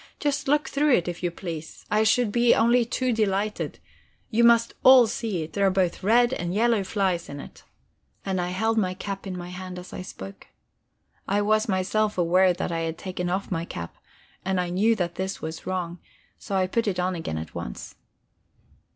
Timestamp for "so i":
16.39-16.65